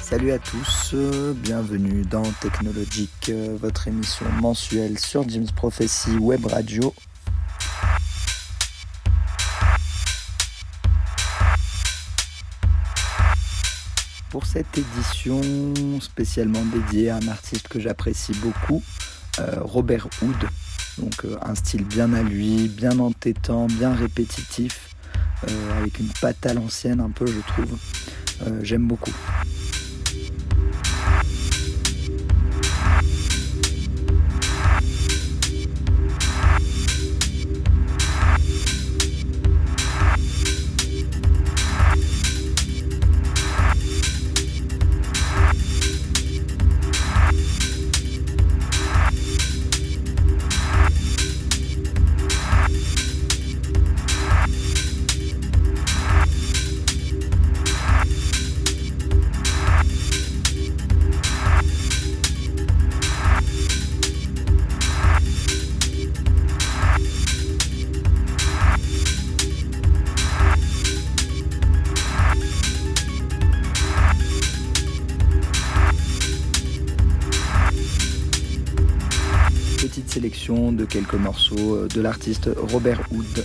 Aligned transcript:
Salut 0.00 0.32
à 0.32 0.38
tous, 0.38 0.92
euh, 0.94 1.34
bienvenue 1.34 2.02
dans 2.04 2.22
Technologique, 2.40 3.10
euh, 3.28 3.56
votre 3.60 3.88
émission 3.88 4.26
mensuelle 4.40 4.98
sur 4.98 5.28
James 5.28 5.46
Prophecy 5.54 6.16
Web 6.18 6.46
Radio. 6.46 6.94
Cette 14.56 14.78
édition 14.78 15.42
spécialement 16.00 16.62
dédiée 16.64 17.10
à 17.10 17.16
un 17.16 17.28
artiste 17.28 17.68
que 17.68 17.78
j'apprécie 17.78 18.32
beaucoup, 18.36 18.82
euh, 19.38 19.56
Robert 19.60 20.08
Hood. 20.22 20.48
Donc 20.96 21.26
un 21.42 21.54
style 21.54 21.84
bien 21.84 22.14
à 22.14 22.22
lui, 22.22 22.68
bien 22.68 22.98
entêtant, 22.98 23.66
bien 23.66 23.94
répétitif, 23.94 24.94
avec 25.76 25.98
une 25.98 26.08
patte 26.22 26.46
à 26.46 26.54
l'ancienne 26.54 27.00
un 27.00 27.10
peu 27.10 27.26
je 27.26 27.40
trouve. 27.52 27.78
J'aime 28.62 28.86
beaucoup. 28.88 29.12
Euh, 81.58 81.88
de 81.88 82.00
l'artiste 82.00 82.50
Robert 82.56 83.02
Hood. 83.12 83.44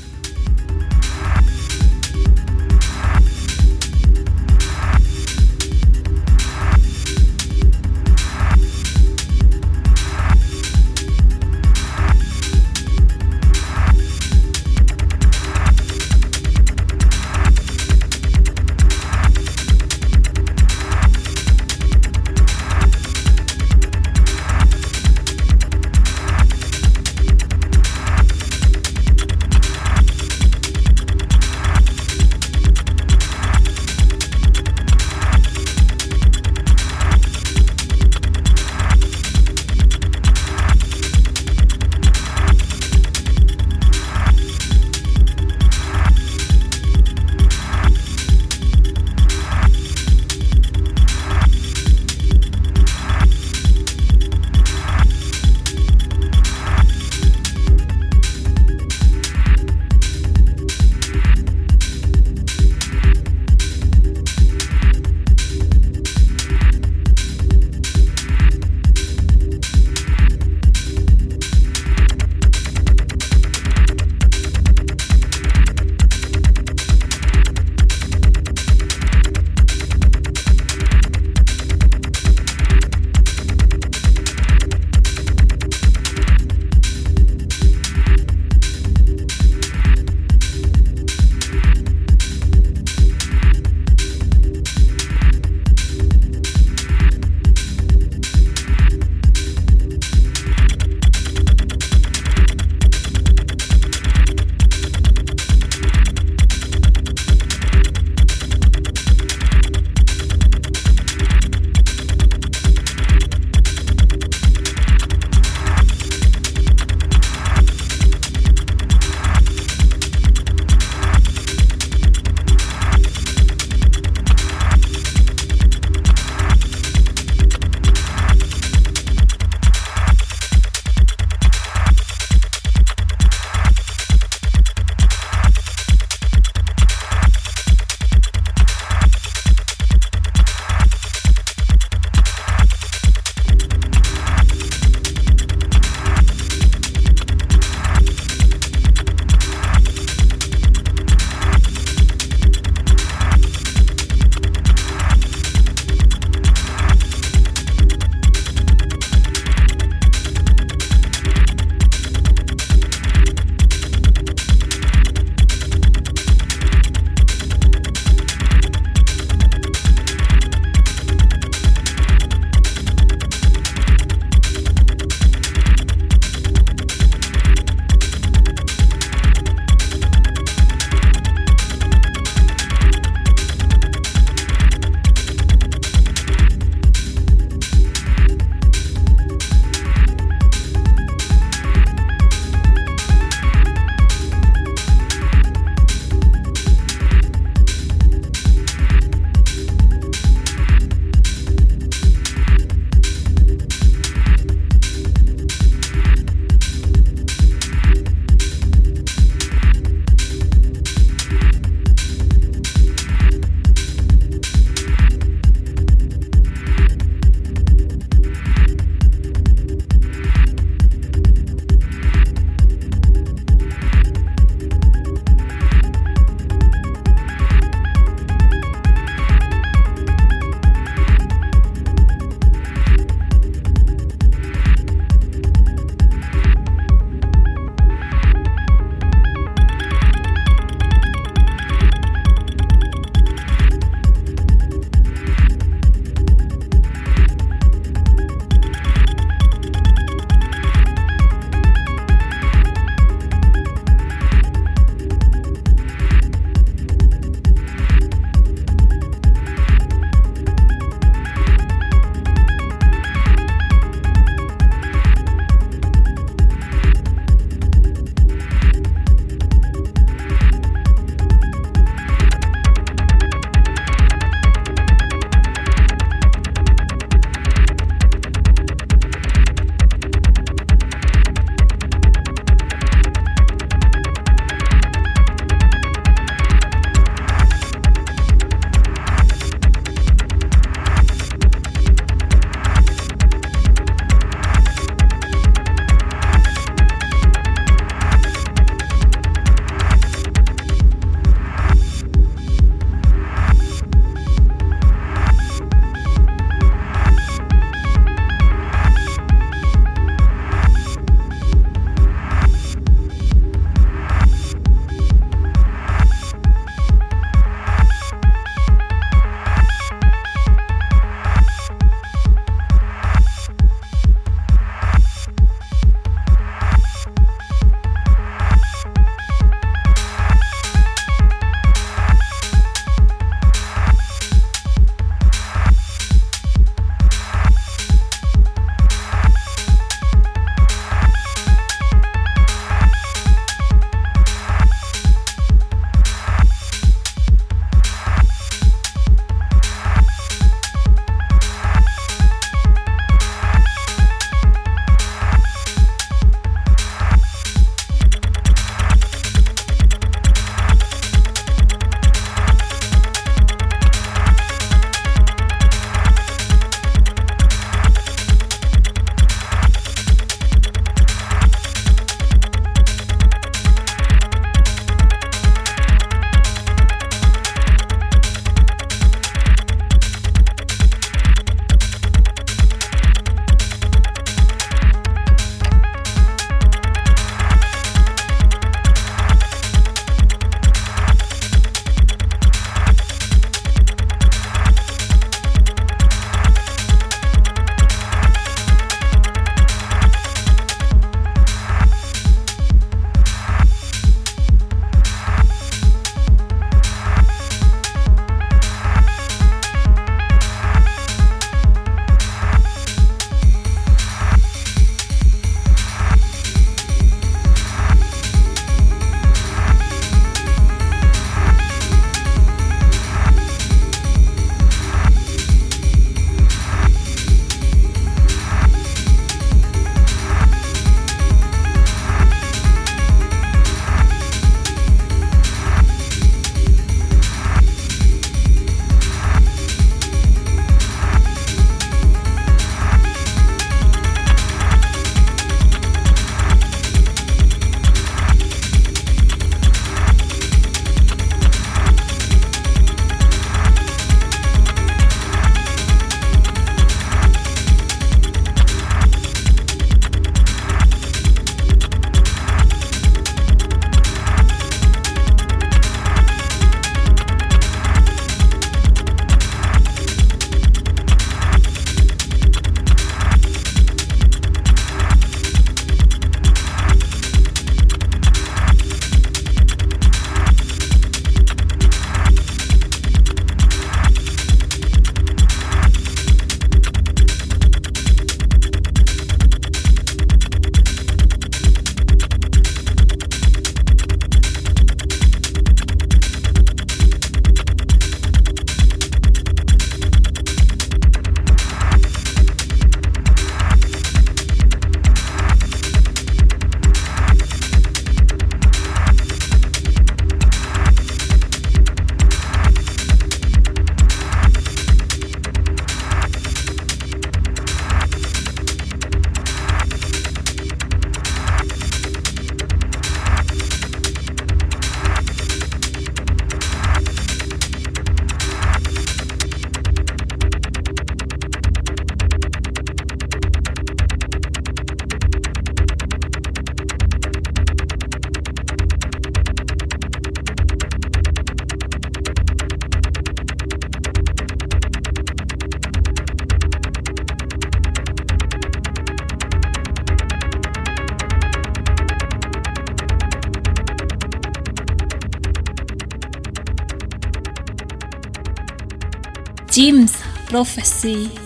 Prophecy. 560.52 561.41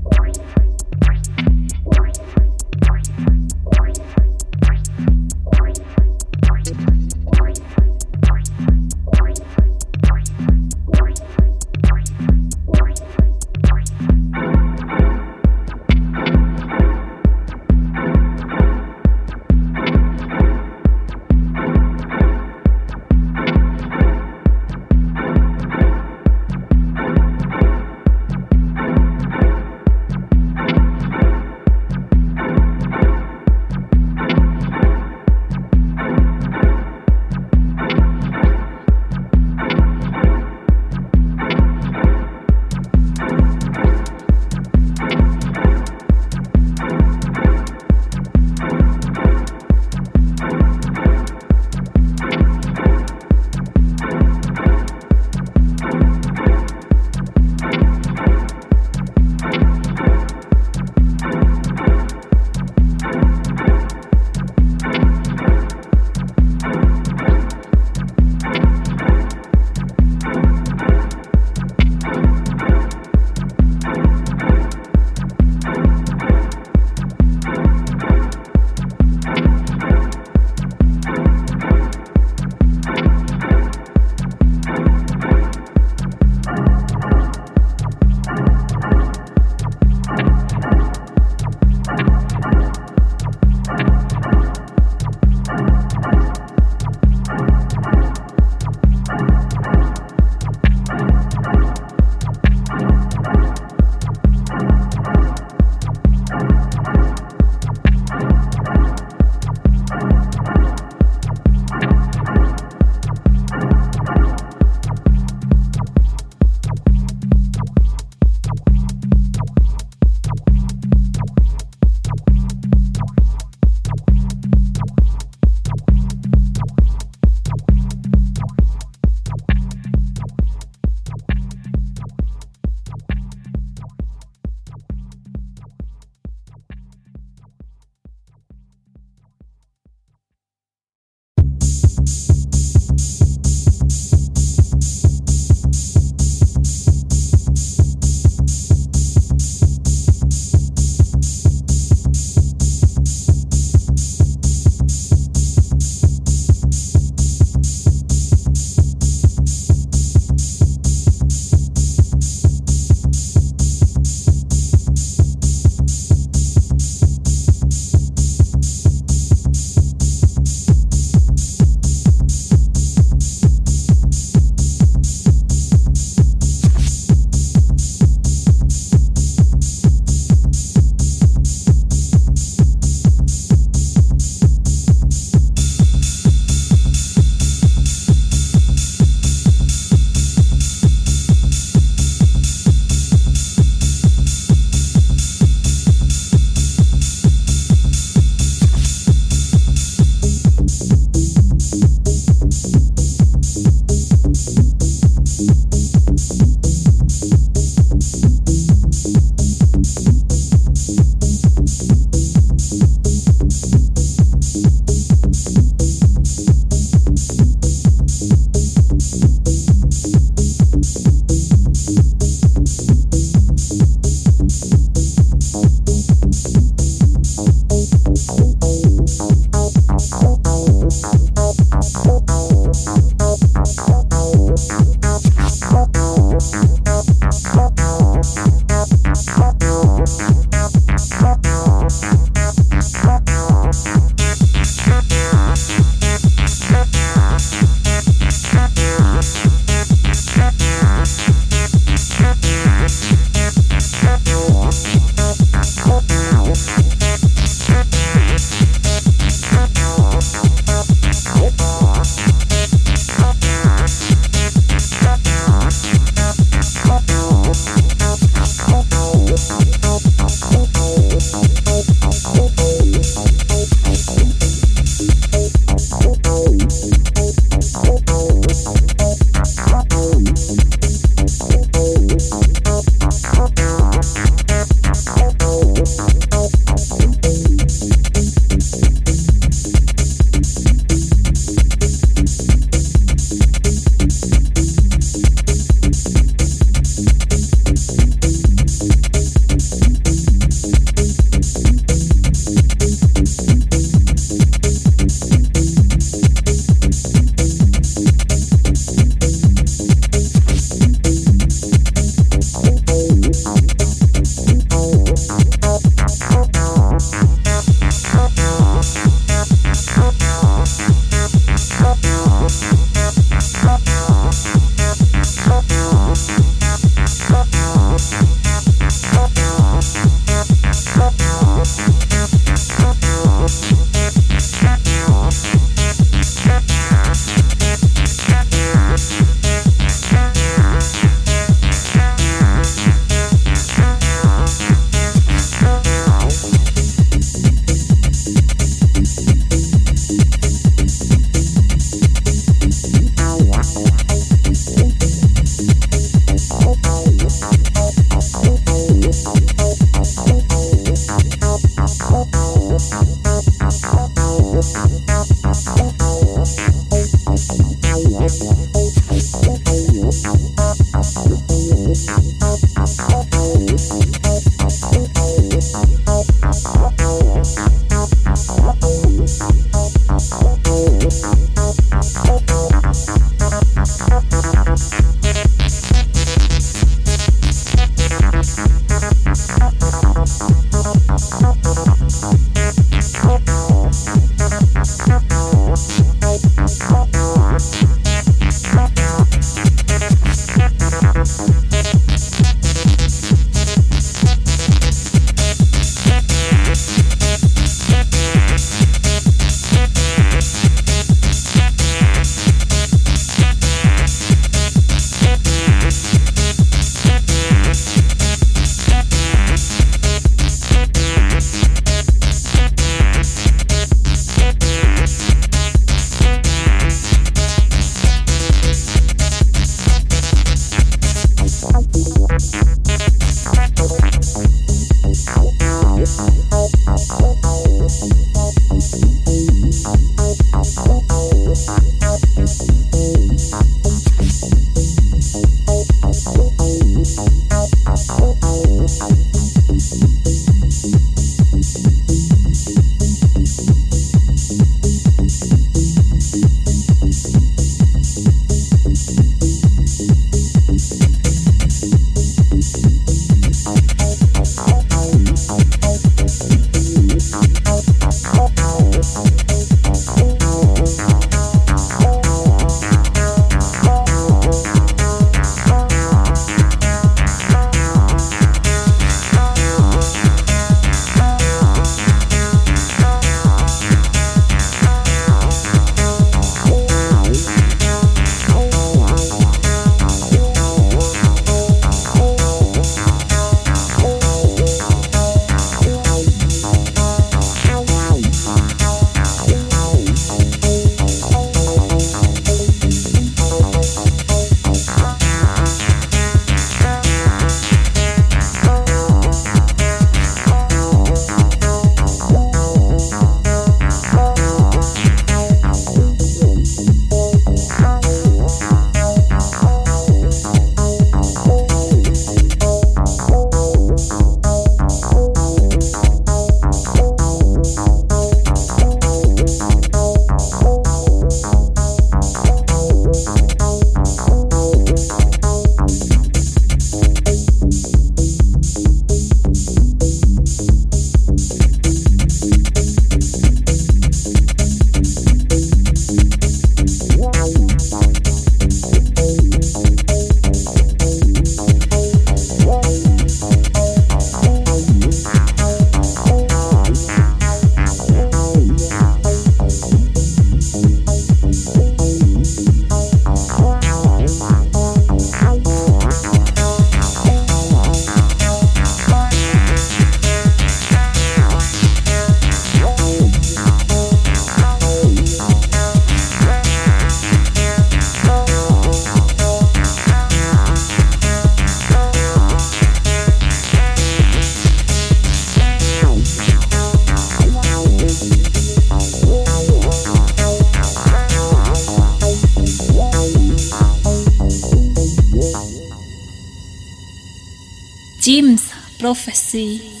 Prophecy. 599.01 600.00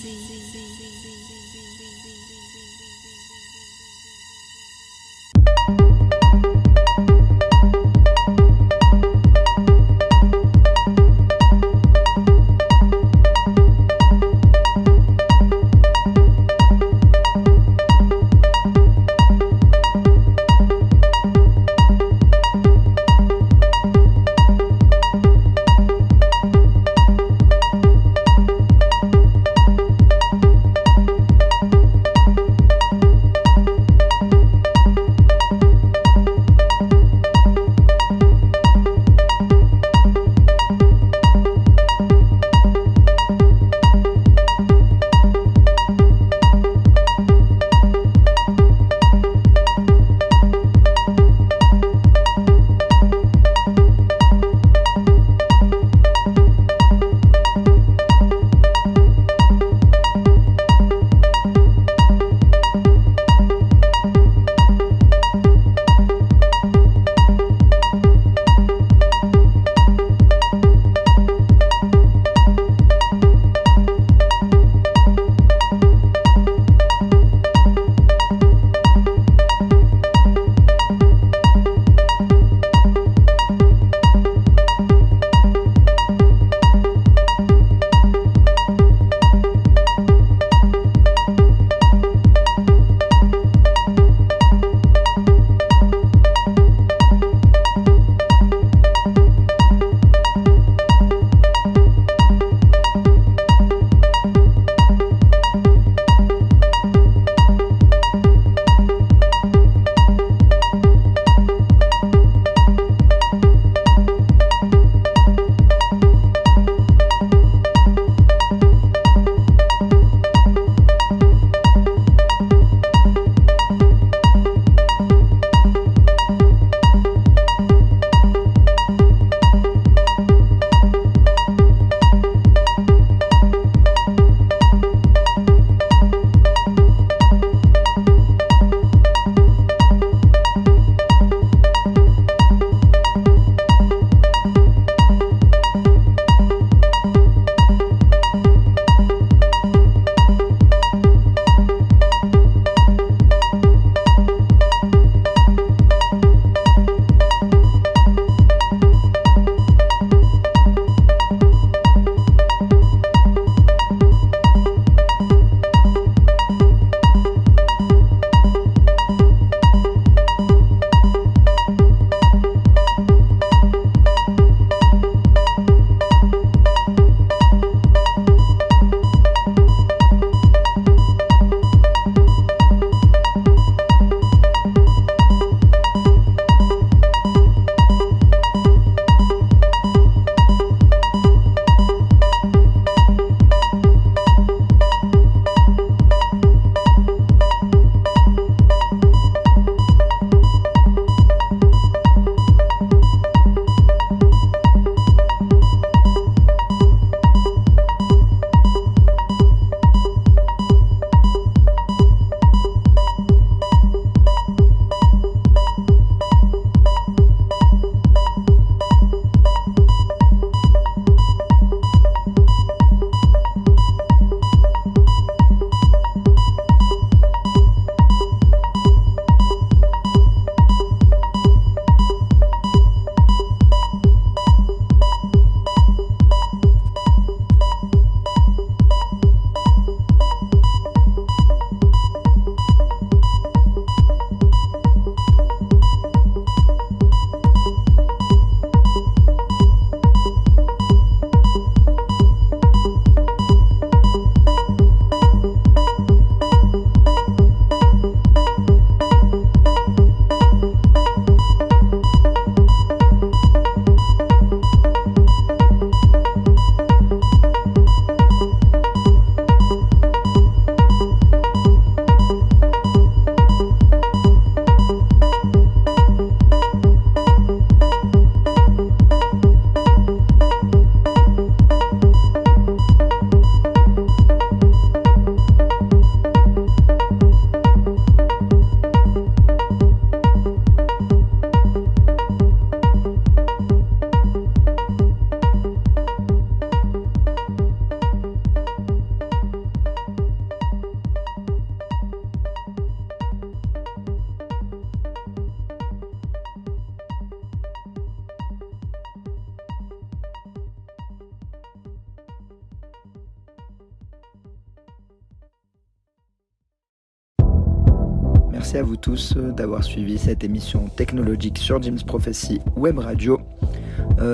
Merci 318.71 318.85
à 318.85 318.87
vous 318.87 318.95
tous 318.95 319.35
d'avoir 319.35 319.83
suivi 319.83 320.17
cette 320.17 320.45
émission 320.45 320.87
technologique 320.95 321.57
sur 321.57 321.81
James 321.83 321.99
Prophecy 322.07 322.61
Web 322.77 322.99
Radio. 322.99 323.37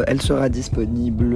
elle 0.05 0.21
sera 0.21 0.47
disponible 0.47 1.35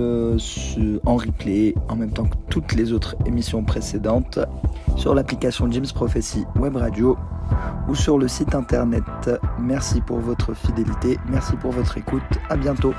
en 1.06 1.16
replay 1.16 1.74
en 1.90 1.96
même 1.96 2.12
temps 2.12 2.26
que 2.26 2.36
toutes 2.50 2.74
les 2.74 2.94
autres 2.94 3.16
émissions 3.26 3.64
précédentes 3.64 4.38
sur 4.98 5.16
l'application 5.16 5.72
James 5.72 5.88
Prophecy 5.96 6.44
Web 6.60 6.76
Radio 6.76 7.18
ou 7.90 7.96
sur 7.96 8.20
le 8.20 8.28
site 8.28 8.54
internet. 8.54 9.32
Merci 9.60 10.00
pour 10.02 10.20
votre 10.20 10.54
fidélité, 10.54 11.18
merci 11.28 11.56
pour 11.56 11.72
votre 11.72 11.98
écoute, 11.98 12.22
à 12.52 12.56
bientôt. 12.56 12.94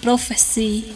Prophecy. 0.00 0.93